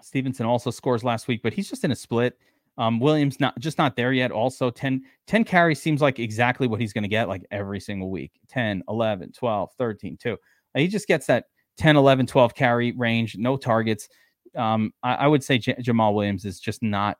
[0.00, 2.38] Stevenson also scores last week, but he's just in a split.
[2.78, 4.30] Um, Williams not just not there yet.
[4.30, 8.10] Also 10, 10 carries seems like exactly what he's going to get like every single
[8.10, 10.36] week 10, 11, 12, 13, 2.
[10.74, 14.08] He just gets that 10, 11, 12 carry range, no targets.
[14.56, 17.18] Um, I, I would say J- Jamaal Williams is just not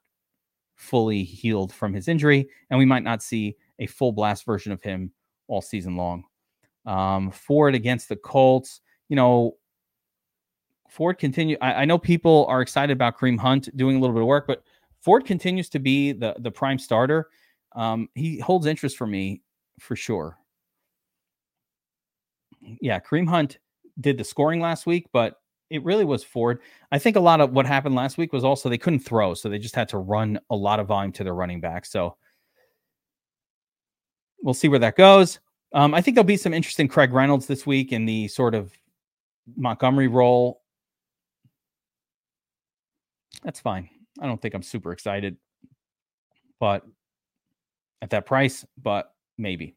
[0.76, 4.82] fully healed from his injury, and we might not see a full blast version of
[4.82, 5.12] him
[5.48, 6.24] all season long.
[6.84, 9.56] Um, Ford against the Colts, you know,
[10.88, 11.56] Ford continue.
[11.60, 14.46] I, I know people are excited about Kareem Hunt doing a little bit of work,
[14.46, 14.62] but
[15.00, 17.30] Ford continues to be the the prime starter.
[17.74, 19.42] Um, he holds interest for me
[19.80, 20.38] for sure.
[22.60, 23.58] Yeah, Kareem Hunt
[24.00, 25.40] did the scoring last week, but
[25.70, 26.60] it really was Ford.
[26.92, 29.48] I think a lot of what happened last week was also they couldn't throw, so
[29.48, 31.86] they just had to run a lot of volume to their running back.
[31.86, 32.16] So
[34.42, 35.40] we'll see where that goes.
[35.74, 38.72] Um, I think there'll be some interesting Craig Reynolds this week in the sort of
[39.56, 40.60] Montgomery role.
[43.42, 43.88] That's fine.
[44.20, 45.36] I don't think I'm super excited,
[46.60, 46.84] but
[48.02, 49.74] at that price, but maybe.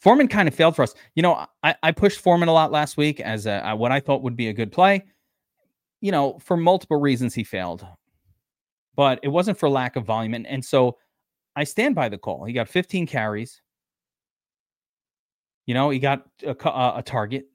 [0.00, 0.94] Foreman kind of failed for us.
[1.14, 4.22] You know, I, I pushed Foreman a lot last week as a, what I thought
[4.22, 5.04] would be a good play.
[6.00, 7.86] you know, for multiple reasons he failed,
[8.96, 10.34] but it wasn't for lack of volume.
[10.34, 10.96] And, and so
[11.56, 12.44] I stand by the call.
[12.44, 13.60] He got 15 carries.
[15.70, 16.50] You know, he got a,
[16.96, 17.46] a target,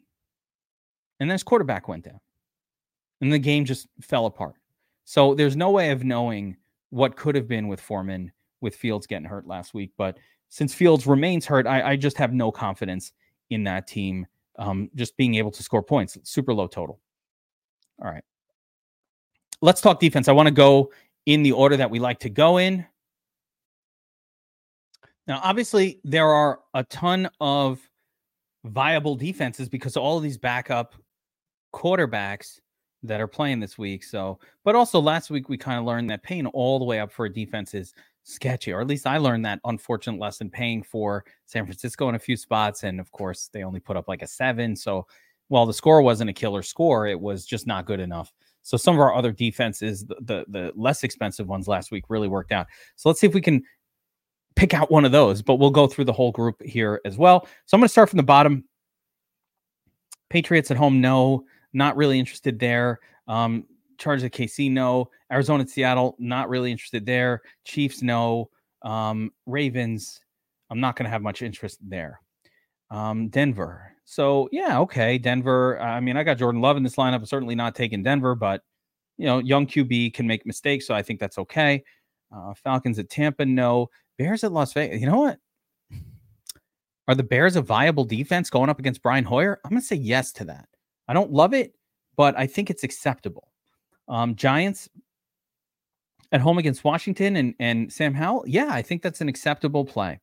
[1.20, 2.22] and then his quarterback went down,
[3.20, 4.56] and the game just fell apart.
[5.04, 6.56] So there's no way of knowing
[6.92, 9.92] what could have been with Foreman with Fields getting hurt last week.
[9.98, 13.12] But since Fields remains hurt, I, I just have no confidence
[13.50, 14.26] in that team
[14.60, 16.18] um, just being able to score points.
[16.24, 17.02] Super low total.
[18.02, 18.24] All right.
[19.62, 20.30] Let's talk defense.
[20.30, 20.90] I want to go
[21.26, 22.86] in the order that we like to go in.
[25.28, 27.82] Now, obviously, there are a ton of
[28.66, 30.96] viable defenses because all of these backup
[31.74, 32.60] quarterbacks
[33.04, 34.04] that are playing this week.
[34.04, 37.12] So, but also last week we kind of learned that paying all the way up
[37.12, 41.24] for a defense is sketchy, or at least I learned that unfortunate lesson paying for
[41.46, 42.84] San Francisco in a few spots.
[42.84, 44.76] And of course, they only put up like a seven.
[44.76, 45.06] So,
[45.48, 48.34] while the score wasn't a killer score, it was just not good enough.
[48.64, 52.28] So some of our other defenses, the, the, the less expensive ones last week, really
[52.28, 52.66] worked out.
[52.96, 53.62] So let's see if we can
[54.56, 55.42] pick out one of those.
[55.42, 57.48] But we'll go through the whole group here as well.
[57.66, 58.64] So I'm going to start from the bottom.
[60.30, 63.00] Patriots at home, no, not really interested there.
[63.28, 63.66] Um,
[63.98, 65.10] Chargers at KC, no.
[65.32, 67.42] Arizona at Seattle, not really interested there.
[67.64, 68.50] Chiefs, no.
[68.82, 70.22] Um, Ravens,
[70.70, 72.20] I'm not going to have much interest there.
[72.92, 73.92] Um, Denver.
[74.06, 75.80] So yeah, okay, Denver.
[75.82, 77.16] I mean, I got Jordan Love in this lineup.
[77.16, 78.62] I'm certainly not taking Denver, but
[79.18, 81.84] you know, young QB can make mistakes, so I think that's okay.
[82.32, 83.90] Uh, Falcons at Tampa, no.
[84.18, 85.00] Bears at Las Vegas.
[85.00, 85.40] You know what?
[87.08, 89.60] Are the Bears a viable defense going up against Brian Hoyer?
[89.64, 90.68] I'm going to say yes to that.
[91.08, 91.76] I don't love it,
[92.16, 93.52] but I think it's acceptable.
[94.08, 94.90] Um, Giants
[96.32, 98.46] at home against Washington and, and Sam Howell.
[98.48, 100.20] Yeah, I think that's an acceptable play.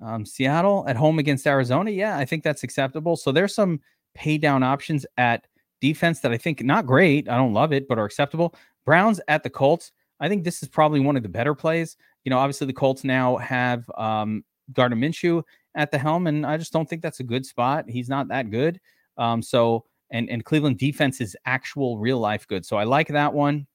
[0.00, 1.90] Um, Seattle at home against Arizona.
[1.90, 3.16] Yeah, I think that's acceptable.
[3.16, 3.80] So there's some
[4.14, 5.46] pay down options at
[5.80, 7.28] defense that I think not great.
[7.28, 8.54] I don't love it, but are acceptable.
[8.84, 9.92] Browns at the Colts.
[10.20, 11.96] I think this is probably one of the better plays.
[12.24, 15.42] You know, obviously the Colts now have um, Gardner Minshew
[15.74, 17.88] at the helm, and I just don't think that's a good spot.
[17.88, 18.80] He's not that good.
[19.16, 22.64] Um, so and and Cleveland defense is actual real life good.
[22.64, 23.66] So I like that one.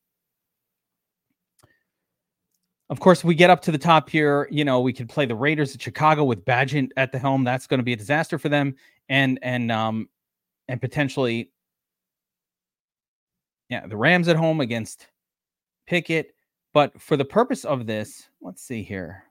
[2.89, 4.47] Of course, we get up to the top here.
[4.51, 7.43] You know, we could play the Raiders at Chicago with Bagent at the helm.
[7.43, 8.75] That's going to be a disaster for them,
[9.09, 10.09] and and um
[10.67, 11.51] and potentially,
[13.69, 15.07] yeah, the Rams at home against
[15.85, 16.33] Pickett.
[16.73, 19.23] But for the purpose of this, let's see here.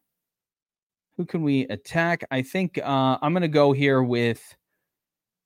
[1.17, 2.25] Who can we attack?
[2.31, 4.57] I think uh, I'm going to go here with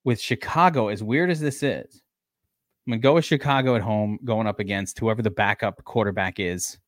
[0.04, 0.88] with Chicago.
[0.88, 2.02] As weird as this is,
[2.86, 6.38] I'm going to go with Chicago at home, going up against whoever the backup quarterback
[6.38, 6.78] is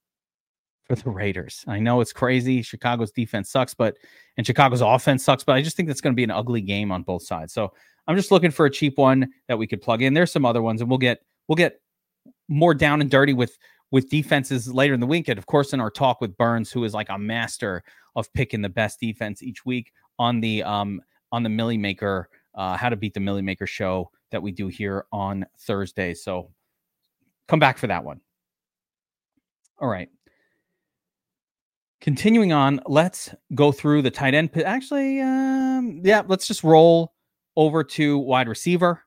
[0.85, 1.65] for the Raiders.
[1.67, 2.63] I know it's crazy.
[2.63, 3.97] Chicago's defense sucks, but
[4.37, 6.93] and Chicago's offense sucks, but I just think that's going to be an ugly game
[6.93, 7.53] on both sides.
[7.53, 7.73] So
[8.07, 10.15] I'm just looking for a cheap one that we could plug in.
[10.15, 11.81] There's some other ones, and we'll get we'll get
[12.49, 13.59] more down and dirty with
[13.91, 15.29] with defenses later in the week.
[15.29, 17.83] And of course, in our talk with Burns, who is like a master
[18.17, 21.01] of picking the best defense each week on the um
[21.33, 24.69] on the Milly Maker, uh, how to beat the Milly Maker show that we do
[24.69, 26.15] here on Thursday.
[26.15, 26.51] So
[27.49, 28.21] come back for that one.
[29.81, 30.09] All right.
[32.01, 34.51] Continuing on, let's go through the tight end.
[34.65, 37.13] Actually, um, yeah, let's just roll
[37.57, 39.03] over to wide receiver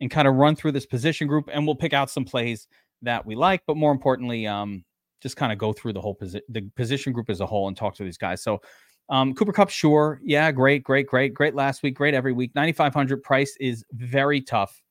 [0.00, 2.66] and kind of run through this position group, and we'll pick out some plays
[3.02, 4.84] that we like, but more importantly, um,
[5.22, 7.76] just kind of go through the whole position, the position group as a whole, and
[7.76, 8.42] talk to these guys.
[8.42, 8.60] So,
[9.08, 12.54] um, Cooper Kupp, sure, yeah, great, great, great, great last week, great every week.
[12.54, 14.82] Ninety five hundred price is very tough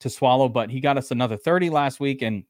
[0.00, 2.44] to swallow, but he got us another thirty last week, and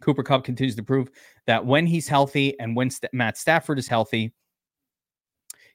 [0.00, 1.10] Cooper Kupp continues to prove
[1.46, 4.32] that when he's healthy and when St- Matt Stafford is healthy,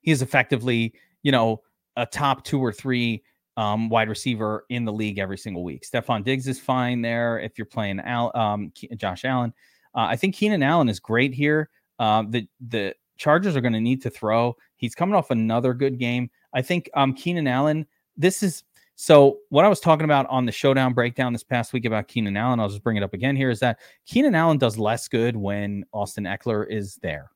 [0.02, 1.62] he is effectively, you know,
[1.96, 3.24] a top two or three
[3.58, 5.84] um, wide receiver in the league every single week.
[5.84, 9.54] Stefon Diggs is fine there if you're playing Al, um, Josh Allen.
[9.96, 11.70] Uh, I think Keenan Allen is great here.
[12.00, 14.56] Uh, the the Chargers are going to need to throw.
[14.76, 16.30] He's coming off another good game.
[16.54, 17.88] I think um, Keenan Allen.
[18.16, 18.64] This is
[18.96, 22.38] so what I was talking about on the showdown breakdown this past week about Keenan
[22.38, 25.36] Allen, I'll just bring it up again here, is that Keenan Allen does less good
[25.36, 27.32] when Austin Ekeler is there.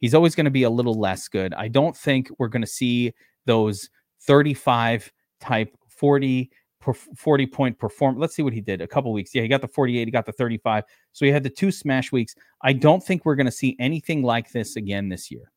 [0.00, 1.52] He's always going to be a little less good.
[1.54, 3.12] I don't think we're going to see
[3.46, 3.90] those
[4.22, 5.12] 35
[5.44, 6.50] type 40
[6.92, 8.18] 40 point perform.
[8.18, 9.34] Let's see what he did a couple weeks.
[9.34, 10.84] Yeah, he got the 48, he got the 35.
[11.12, 12.34] So he had the two smash weeks.
[12.60, 15.50] I don't think we're going to see anything like this again this year.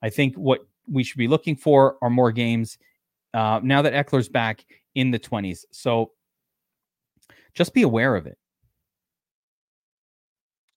[0.00, 2.78] I think what we should be looking for are more games
[3.34, 5.64] uh, now that Ekeler's back in the 20s.
[5.72, 6.12] So
[7.54, 8.38] just be aware of it.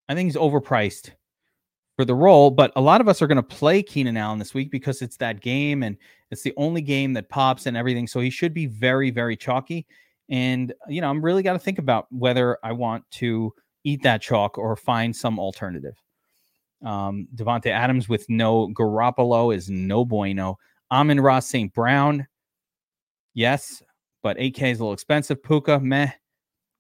[0.10, 1.12] I think he's overpriced
[1.96, 4.54] for the role, but a lot of us are going to play Keenan Allen this
[4.54, 5.98] week because it's that game and
[6.32, 8.08] it's the only game that pops and everything.
[8.08, 9.86] So he should be very, very chalky.
[10.30, 14.22] And, you know, I'm really got to think about whether I want to eat that
[14.22, 15.96] chalk or find some alternative.
[16.86, 20.58] Um, Davante Adams with no Garoppolo is no bueno.
[20.92, 21.74] Amon-Ra St.
[21.74, 22.28] Brown,
[23.34, 23.84] yes,
[24.24, 25.42] but 8K is a little expensive.
[25.42, 26.12] Puka, meh.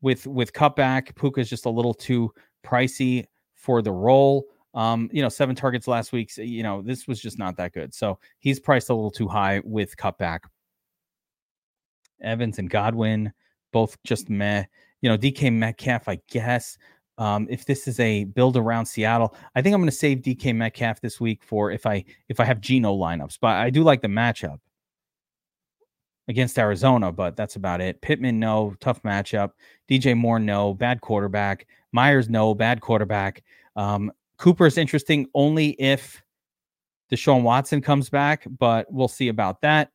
[0.01, 2.31] With with cutback, Puka is just a little too
[2.65, 4.45] pricey for the role.
[4.73, 6.31] Um, you know, seven targets last week.
[6.31, 7.93] So, you know, this was just not that good.
[7.93, 10.39] So he's priced a little too high with cutback.
[12.21, 13.33] Evans and Godwin,
[13.73, 14.63] both just meh.
[15.01, 16.77] You know, DK Metcalf, I guess.
[17.17, 20.55] Um, if this is a build around Seattle, I think I'm going to save DK
[20.55, 23.37] Metcalf this week for if I if I have Geno lineups.
[23.41, 24.59] But I do like the matchup
[26.27, 28.01] against Arizona, but that's about it.
[28.01, 29.51] Pittman, no, tough matchup.
[29.89, 31.67] DJ Moore, no, bad quarterback.
[31.91, 33.43] Meyers, no, bad quarterback.
[33.75, 36.23] Um, Cooper is interesting only if
[37.11, 39.91] Deshaun Watson comes back, but we'll see about that.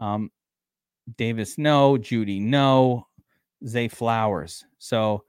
[0.00, 0.30] Um,
[1.16, 1.98] Davis, no.
[1.98, 3.08] Jeudy, no.
[3.66, 4.64] Zay Flowers.
[4.78, 5.24] So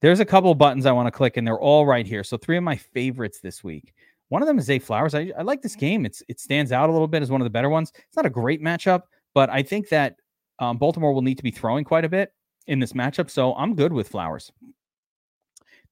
[0.00, 2.22] there's a couple buttons I want to click, and they're all right here.
[2.22, 3.94] So three of my favorites this week.
[4.28, 5.16] One of them is Zay Flowers.
[5.16, 6.06] I, I like this game.
[6.06, 7.90] It's it stands out a little bit as one of the better ones.
[7.96, 9.02] It's not a great matchup,
[9.34, 10.14] but I think that
[10.60, 12.32] um, Baltimore will need to be throwing quite a bit
[12.68, 13.28] in this matchup.
[13.28, 14.52] So I'm good with Flowers.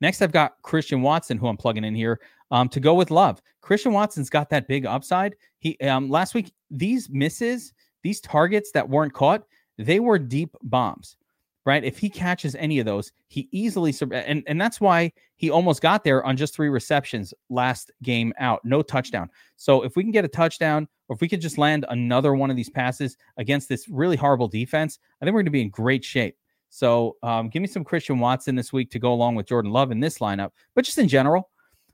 [0.00, 3.40] Next, I've got Christian Watson, who I'm plugging in here um, to go with Love.
[3.60, 5.36] Christian Watson's got that big upside.
[5.58, 7.72] He um, last week these misses
[8.04, 9.44] these targets that weren't caught,
[9.78, 11.16] they were deep bombs,
[11.64, 11.82] right?
[11.82, 16.04] If he catches any of those, he easily and and that's why he almost got
[16.04, 19.28] there on just three receptions last game out, no touchdown.
[19.56, 22.50] So if we can get a touchdown, or if we could just land another one
[22.50, 25.70] of these passes against this really horrible defense, I think we're going to be in
[25.70, 26.36] great shape.
[26.74, 29.92] So um, give me some Christian Watson this week to go along with Jordan Love
[29.92, 31.50] in this lineup, but just in general.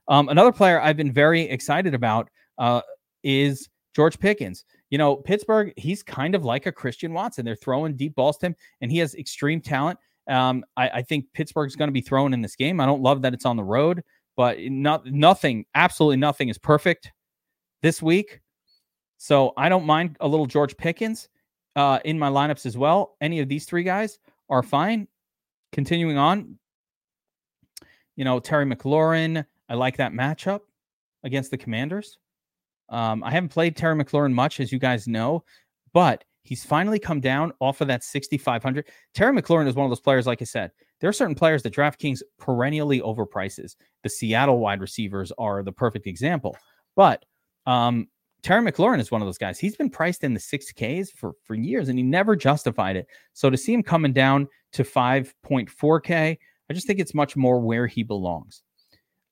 [0.08, 2.80] Um, another player I've been very excited about uh,
[3.22, 7.44] is George Pickens you know, Pittsburgh, he's kind of like a Christian Watson.
[7.44, 9.98] They're throwing deep balls to him, and he has extreme talent.
[10.28, 12.80] Um, I, I think Pittsburgh's going to be thrown in this game.
[12.80, 14.02] I don't love that it's on the road,
[14.36, 17.12] but not nothing, absolutely nothing is perfect
[17.82, 18.40] this week.
[19.16, 21.28] So I don't mind a little George Pickens
[21.76, 23.16] uh, in my lineups as well.
[23.20, 24.18] Any of these three guys
[24.50, 25.08] are fine.
[25.72, 26.58] Continuing on,
[28.16, 30.60] you know, Terry McLaurin, I like that matchup
[31.22, 32.18] against the Commanders.
[32.88, 35.44] Um, I haven't played Terry McLaurin much, as you guys know,
[35.92, 38.88] but he's finally come down off of that 6,500.
[39.14, 41.72] Terry McLaurin is one of those players, like I said, there are certain players that
[41.72, 43.76] DraftKings perennially overprices.
[44.02, 46.56] The Seattle wide receivers are the perfect example.
[46.96, 47.24] But
[47.66, 48.08] um,
[48.42, 49.58] Terry McLaurin is one of those guys.
[49.58, 53.06] He's been priced in the 6Ks for, for years and he never justified it.
[53.32, 56.38] So to see him coming down to 5.4K,
[56.70, 58.62] I just think it's much more where he belongs.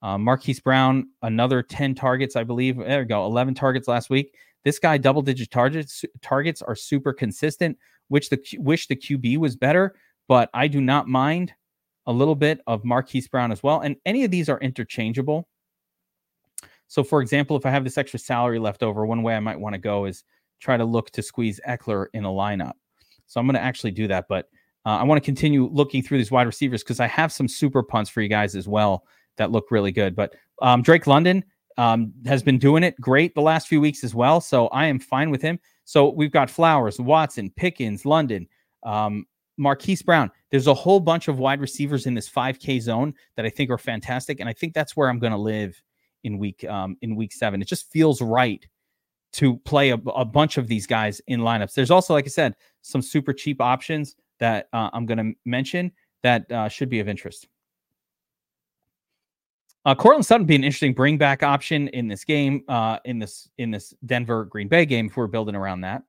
[0.02, 2.76] Uh, Marquise Brown, another 10 targets, I believe.
[2.76, 4.34] There we go, 11 targets last week.
[4.64, 7.78] This guy, double digit targets, targets are super consistent.
[8.08, 9.94] Which the wish the QB was better,
[10.28, 11.52] but I do not mind
[12.06, 13.80] a little bit of Marquise Brown as well.
[13.80, 15.46] And any of these are interchangeable.
[16.88, 19.60] So, for example, if I have this extra salary left over, one way I might
[19.60, 20.24] want to go is
[20.60, 22.72] try to look to squeeze Ekeler in a lineup.
[23.26, 24.48] So I'm going to actually do that, but
[24.86, 27.82] uh, I want to continue looking through these wide receivers because I have some super
[27.82, 29.04] punts for you guys as well
[29.36, 30.16] that look really good.
[30.16, 31.44] But um, Drake London
[31.76, 34.40] um, has been doing it great the last few weeks as well.
[34.40, 35.60] So I am fine with him.
[35.84, 38.48] So we've got Flowers, Watson, Pickens, London,
[38.82, 39.26] um,
[39.58, 40.30] Marquise Brown.
[40.50, 43.78] There's a whole bunch of wide receivers in this 5K zone that I think are
[43.78, 45.80] fantastic, and I think that's where I'm going to live
[46.24, 47.62] in week um, in week seven.
[47.62, 48.64] It just feels right
[49.34, 51.74] to play a, a, bunch of these guys in lineups.
[51.74, 55.92] There's also, like I said, some super cheap options that uh, I'm going to mention
[56.22, 57.46] that uh, should be of interest.
[59.84, 63.48] Uh, Courtland Sutton be an interesting bring back option in this game, uh, in this
[63.58, 66.02] in this Denver Green Bay game if we're building around that.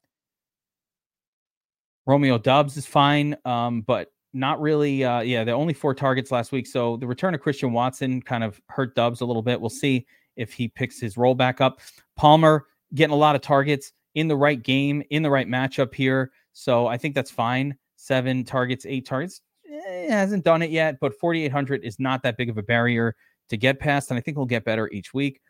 [2.06, 5.04] Romeo Doubs is fine, um, but not really.
[5.04, 8.44] Uh, yeah, the only four targets last week, so the return of Christian Watson kind
[8.44, 9.60] of hurt Doubs a little bit.
[9.60, 11.80] We'll see if he picks his role back up.
[12.16, 16.32] Palmer getting a lot of targets in the right game, in the right matchup here,
[16.54, 17.78] so I think that's fine.
[17.96, 19.42] Seven targets, eight targets.
[19.70, 23.16] Eh, hasn't done it yet, but 4,800 is not that big of a barrier
[23.50, 25.42] to get past, and I think he'll get better each week.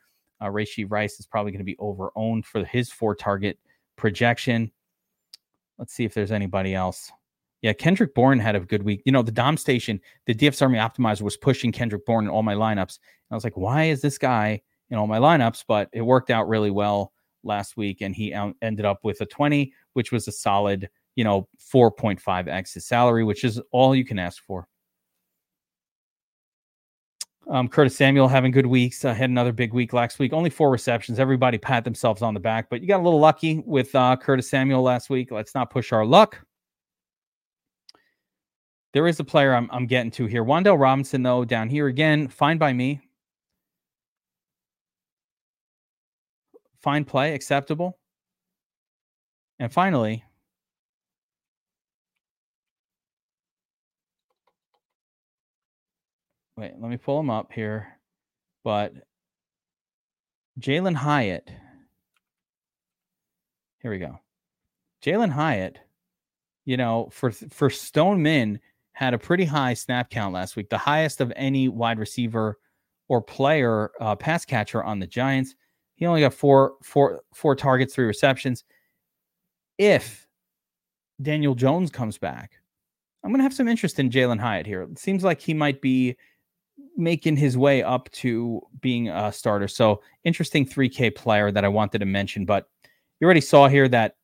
[0.42, 3.60] Uh, Rashee Rice is probably going to be over owned for his four target
[3.98, 4.72] projection.
[5.78, 7.12] Let's see if there's anybody else.
[7.62, 9.02] Yeah, Kendrick Bourne had a good week.
[9.06, 12.44] You know, the Dom station, the DFS Army Optimizer was pushing Kendrick Bourne in all
[12.44, 12.98] my lineups.
[12.98, 15.66] And I was like, why is this guy in all my lineups?
[15.68, 17.12] But it worked out really well
[17.44, 21.48] last week, and he ended up with a 20, which was a solid, you know,
[21.74, 24.68] 4.5x his salary, which is all you can ask for.
[27.50, 29.04] Um, Curtis Samuel having good weeks.
[29.04, 30.34] Uh, had another big week last week.
[30.34, 31.20] Only four receptions.
[31.20, 34.50] Everybody pat themselves on the back, but you got a little lucky with uh, Curtis
[34.50, 35.32] Samuel last week.
[35.32, 36.40] Let's not push our luck.
[38.94, 40.44] There is a player I'm, I'm getting to here.
[40.44, 43.02] Wan'Dale Robinson, though, down here again, fine by me.
[46.82, 48.00] Fine play, acceptable.
[49.60, 50.24] And finally,
[56.56, 58.00] wait, let me pull him up here.
[58.64, 58.94] But
[60.60, 61.50] Jalen Hyatt,
[63.82, 64.20] here we go.
[65.04, 65.80] Jalen Hyatt,
[66.66, 68.60] you know, for for Stone Min
[69.00, 72.60] had a pretty high snap count last week, the highest of any wide receiver
[73.08, 75.56] or player uh, pass catcher on the Giants.
[75.96, 78.66] He only got four four four targets, three receptions.
[79.78, 80.28] If
[81.22, 82.52] Daniel Jones comes back,
[83.24, 84.82] I'm going to have some interest in Jalen Hyatt here.
[84.82, 86.18] It seems like he might be
[86.98, 89.70] making his way up to being a starter.
[89.70, 92.44] So interesting 3K player that I wanted to mention.
[92.44, 92.68] But
[93.22, 94.18] you already saw here that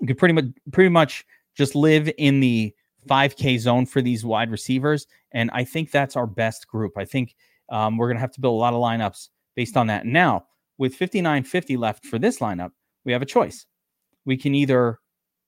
[0.00, 2.74] you could pretty much pretty much just live in the
[3.06, 6.92] 5K zone for these wide receivers, and I think that's our best group.
[6.96, 7.34] I think
[7.70, 10.06] um, we're going to have to build a lot of lineups based on that.
[10.06, 10.46] Now,
[10.78, 12.70] with 59.50 left for this lineup,
[13.04, 13.66] we have a choice.
[14.24, 14.98] We can either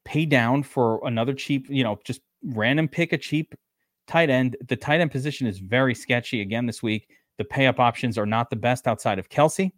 [0.05, 3.55] pay down for another cheap, you know, just random pick a cheap
[4.07, 4.57] tight end.
[4.69, 7.09] The tight end position is very sketchy again this week.
[7.39, 9.73] The pay up options are not the best outside of Kelce.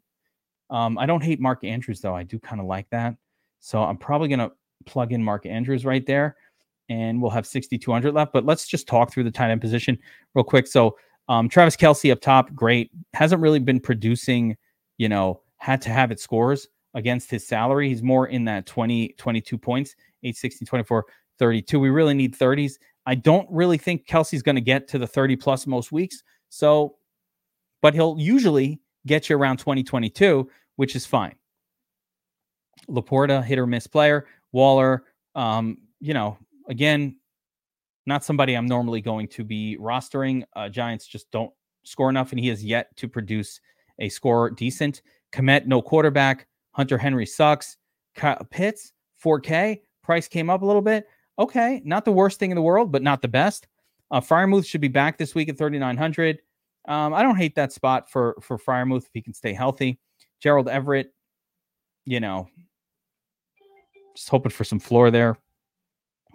[0.70, 2.14] Um, I don't hate Mark Andrews though.
[2.14, 3.16] I do kind of like that.
[3.60, 4.52] So I'm probably going to
[4.86, 6.36] plug in Mark Andrews right there
[6.88, 8.32] and we'll have 6,200 left.
[8.32, 9.98] But let's just talk through the tight end position
[10.34, 10.66] real quick.
[10.66, 10.96] So
[11.28, 12.90] um, Travis Kelce up top, great.
[13.12, 14.56] Hasn't really been producing,
[14.96, 17.88] you know, had to have it scores against his salary.
[17.88, 21.04] He's more in that 20, 22 points, 8, 16, 24,
[21.38, 21.78] 32.
[21.78, 22.74] We really need 30s.
[23.06, 26.22] I don't really think Kelce's going to get to the 30 plus most weeks.
[26.48, 26.96] So,
[27.82, 31.34] but he'll usually get you around 2022, which is fine.
[32.88, 34.26] LaPorta, hit or miss player.
[34.52, 37.16] Waller, um, you know, again,
[38.06, 40.44] not somebody I'm normally going to be rostering.
[40.54, 41.52] Uh, Giants just don't
[41.84, 43.60] score enough, and he has yet to produce
[43.98, 45.02] a score decent.
[45.32, 46.46] Kmet, no quarterback.
[46.72, 47.76] Hunter Henry sucks.
[48.14, 48.92] Kyle Pitts,
[49.24, 49.80] 4K.
[50.02, 51.06] Price came up a little bit.
[51.38, 53.66] Okay, not the worst thing in the world, but not the best.
[54.10, 54.20] Uh,
[54.62, 56.38] should be back this week at 3,900.
[56.88, 59.98] Um, I don't hate that spot for for Freiermuth if he can stay healthy.
[60.40, 61.12] Gerald Everett,
[62.06, 62.48] you know,
[64.16, 65.36] just hoping for some floor there.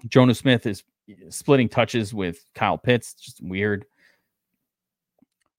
[0.08, 0.84] Jonnu Smith is
[1.30, 3.86] splitting touches with Kyle Pitts, just weird.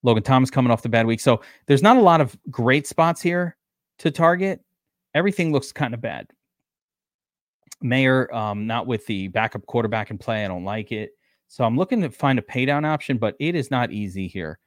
[0.03, 1.21] Logan Thomas coming off the bad week.
[1.21, 3.57] So there's not a lot of great spots here
[3.99, 4.61] to target.
[5.15, 6.29] Everything looks kind of bad.
[7.81, 10.45] Mayer, um, not with the backup quarterback in play.
[10.45, 11.13] I don't like it.
[11.49, 14.59] So I'm looking to find a paydown option, but it is not easy here.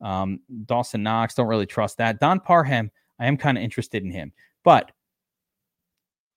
[0.00, 2.20] Um, Dawson Knox, don't really trust that.
[2.20, 4.32] Don Parham, I am kind of interested in him.
[4.64, 4.92] But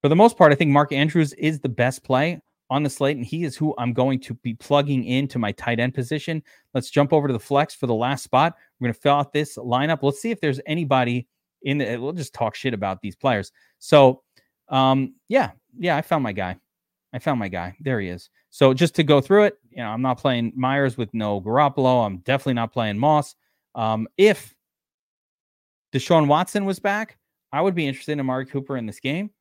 [0.02, 3.18] for the most part, I think Mark Andrews is the best play on the slate,
[3.18, 6.44] and he is who I'm going to be plugging into my tight end position.
[6.74, 8.56] Let's jump over to the flex for the last spot.
[8.80, 10.00] We're going to fill out this lineup.
[10.02, 11.28] Let's see if there's anybody
[11.64, 11.98] in the.
[11.98, 13.52] We'll just talk shit about these players.
[13.80, 14.22] So,
[14.70, 16.58] um, yeah, yeah, I found my guy.
[17.12, 17.76] I found my guy.
[17.80, 18.30] There he is.
[18.52, 22.06] So just to go through it, you know, I'm not playing Meyers with no Garoppolo.
[22.06, 23.36] I'm definitely not playing Moss.
[23.74, 24.56] Um, if
[25.92, 27.18] Deshaun Watson was back,
[27.52, 29.32] I would be interested in Amari Cooper in this game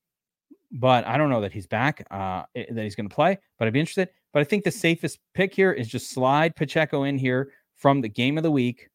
[0.73, 3.73] but I don't know that he's back, uh, that he's going to play, but I'd
[3.73, 4.11] be interested.
[4.33, 8.09] But I think the safest pick here is just slide Pacheco in here from the
[8.09, 8.89] game of the week.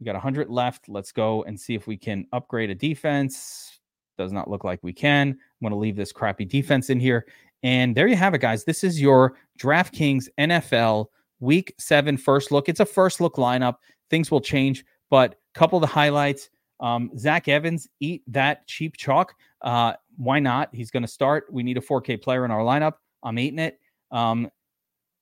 [0.00, 0.88] We got 100 left.
[0.88, 3.78] Let's go and see if we can upgrade a defense.
[4.18, 5.28] Does not look like we can.
[5.28, 7.26] I'm going to leave this crappy defense in here.
[7.62, 8.64] And there you have it, guys.
[8.64, 11.06] This is your DraftKings NFL
[11.42, 12.68] Week seven first look.
[12.68, 13.74] It's a first look lineup.
[14.10, 16.48] Things will change, but a couple of the highlights.
[16.78, 19.34] Um, Zach Evans, eat that cheap chalk.
[19.60, 20.68] Uh, why not?
[20.72, 21.46] He's going to start.
[21.50, 22.94] We need a 4K player in our lineup.
[23.22, 23.78] I'm eating it.
[24.10, 24.50] Um,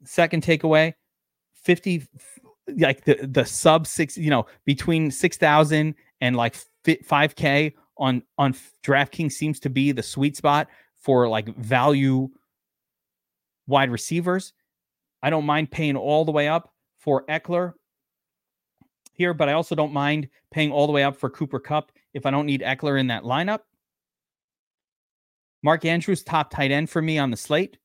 [0.04, 0.94] second takeaway
[1.62, 2.06] 50,
[2.78, 9.32] like the, the sub six, you know, between 6,000 and like 5K on, on DraftKings
[9.32, 10.68] seems to be the sweet spot
[10.98, 12.28] for like value
[13.66, 14.52] wide receivers.
[15.22, 17.74] I don't mind paying all the way up for Ekeler
[19.12, 22.26] here, but I also don't mind paying all the way up for Cooper Kupp if
[22.26, 23.60] I don't need Ekeler in that lineup.
[25.62, 27.78] Mark Andrews, top tight end for me on the slate.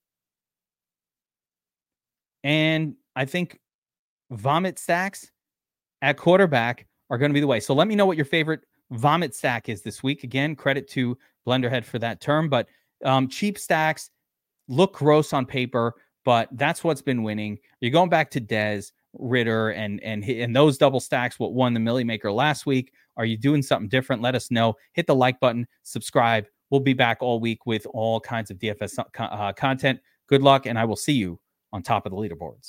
[2.43, 3.59] And I think
[4.31, 5.31] vomit stacks
[6.01, 7.59] at quarterback are going to be the way.
[7.59, 8.61] So let me know what your favorite
[8.91, 10.23] vomit stack is this week.
[10.23, 11.17] Again, credit to
[11.47, 12.67] Blenderhead for that term, but
[13.03, 14.09] um, cheap stacks
[14.67, 17.57] look gross on paper, but that's what's been winning.
[17.81, 21.39] You're going back to Des, Ridder, and and and those double stacks.
[21.39, 22.91] What won the Milly Maker last week?
[23.17, 24.21] Are you doing something different?
[24.21, 24.75] Let us know.
[24.93, 26.45] Hit the like button, subscribe,
[26.75, 30.01] We'll be back all week with all kinds of DFS uh, content.
[30.27, 31.39] Good luck, and I will see you
[31.71, 32.63] on top of the leaderboards.